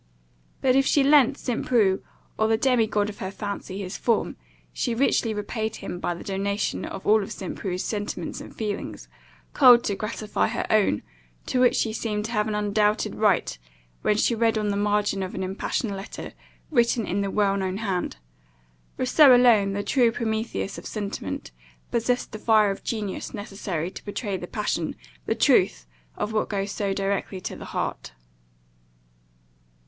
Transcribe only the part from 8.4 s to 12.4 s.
and feelings, culled to gratify her own, to which he seemed to